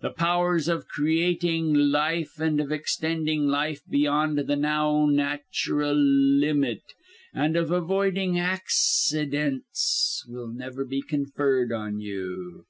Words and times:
The 0.00 0.14
powers 0.14 0.66
of 0.66 0.88
creating 0.88 1.74
life, 1.74 2.40
and 2.40 2.58
of 2.58 2.72
extending 2.72 3.48
life 3.48 3.82
beyond 3.86 4.38
the 4.38 4.56
now 4.56 5.04
natural 5.04 5.94
limit, 5.94 6.80
and 7.34 7.54
of 7.54 7.70
avoiding 7.70 8.38
accidents, 8.38 10.24
will 10.26 10.48
never 10.48 10.86
be 10.86 11.02
conferred 11.02 11.70
on 11.70 11.98
you. 12.00 12.64